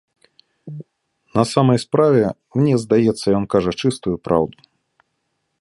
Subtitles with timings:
[1.39, 2.23] На самай справе,
[2.61, 4.57] мне здаецца, ён кажа чыстую праўду.